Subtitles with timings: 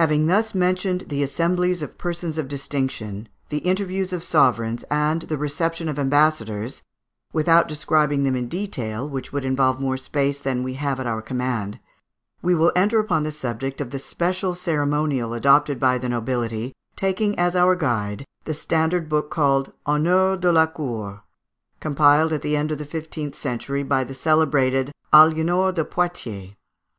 [0.00, 4.88] Having thus mentioned the assemblies of persons of distinction, the interviews of sovereigns (Fig.
[4.88, 6.80] 394), and the reception of ambassadors
[7.34, 11.20] without describing them in detail, which would involve more space than we have at our
[11.20, 11.78] command
[12.40, 17.38] we will enter upon the subject of the special ceremonial adopted by the nobility, taking
[17.38, 21.24] as our guide the standard book called "Honneurs de la Cour,"
[21.78, 26.52] compiled at the end of the fifteenth century by the celebrated Aliénor de Poitiers.